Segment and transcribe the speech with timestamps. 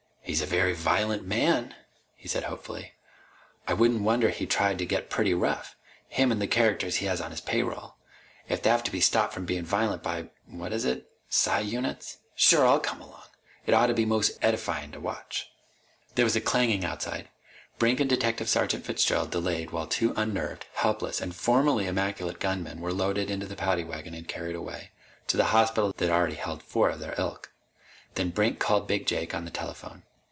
[0.23, 1.75] "He's a very violent man,"
[2.15, 2.93] he said hopefully.
[3.67, 5.75] "I wouldn't wonder he tried to get pretty rough
[6.07, 7.95] him and the characters he has on his payroll.
[8.47, 11.09] If they have to be stopped from bein' violent by what is it?
[11.27, 12.19] Psi units?
[12.33, 13.25] Sure I'll come along!
[13.65, 15.51] It'd ought to be most edifyin' to watch!"
[16.15, 17.27] There was a clanging outside.
[17.77, 22.79] Brink and Detective Sergeant Fitzgerald delayed while the two unnerved, helpless, and formerly immaculate gunmen
[22.79, 24.91] were loaded into the paddy wagon and carried away
[25.27, 27.51] to the hospital that already held four of their ilk.
[28.15, 30.03] Then Brink called Big Jake on the telephone.